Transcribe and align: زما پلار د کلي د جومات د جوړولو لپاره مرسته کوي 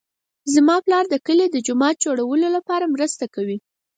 زما 0.53 0.75
پلار 0.85 1.05
د 1.09 1.15
کلي 1.25 1.47
د 1.51 1.57
جومات 1.67 1.95
د 1.97 2.01
جوړولو 2.05 2.47
لپاره 2.57 2.91
مرسته 2.95 3.25
کوي 3.35 3.57